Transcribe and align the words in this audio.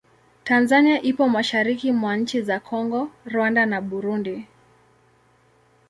Tanzania 0.43 1.01
ipo 1.01 1.29
mashariki 1.29 1.91
mwa 1.91 2.17
nchi 2.17 2.41
za 2.41 2.59
Kongo, 2.59 3.11
Rwanda 3.25 3.65
na 3.65 3.81
Burundi. 3.81 4.47